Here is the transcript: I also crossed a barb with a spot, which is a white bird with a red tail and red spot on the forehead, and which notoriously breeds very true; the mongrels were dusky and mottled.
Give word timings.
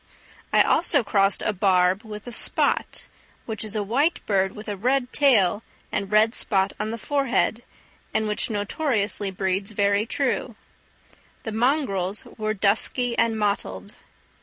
I 0.51 0.63
also 0.63 1.03
crossed 1.03 1.43
a 1.43 1.53
barb 1.53 2.03
with 2.03 2.25
a 2.25 2.31
spot, 2.31 3.03
which 3.45 3.63
is 3.63 3.75
a 3.75 3.83
white 3.83 4.19
bird 4.25 4.53
with 4.53 4.67
a 4.67 4.75
red 4.75 5.13
tail 5.13 5.61
and 5.91 6.11
red 6.11 6.33
spot 6.33 6.73
on 6.79 6.89
the 6.89 6.97
forehead, 6.97 7.61
and 8.11 8.27
which 8.27 8.49
notoriously 8.49 9.29
breeds 9.29 9.73
very 9.73 10.07
true; 10.07 10.55
the 11.43 11.51
mongrels 11.51 12.25
were 12.39 12.55
dusky 12.55 13.15
and 13.15 13.37
mottled. 13.37 13.93